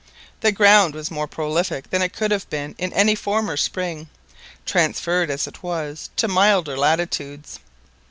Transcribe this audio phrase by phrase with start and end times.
[0.39, 4.09] The ground was more prolific than it could have been in any former spring,
[4.65, 7.59] transferred as it was to milder latitudes.